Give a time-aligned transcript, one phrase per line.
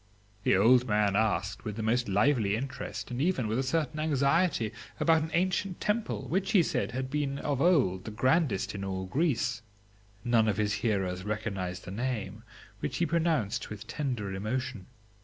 [0.41, 4.71] "The old man asked, with the most lively interest, and even with a certain anxiety,
[4.99, 9.05] about an ancient temple, which, he said, had been of old the grandest in all
[9.05, 9.61] Greece.
[10.25, 12.41] None of his hearers recognised the name,,
[12.79, 14.87] which he pronounced with tender emotion.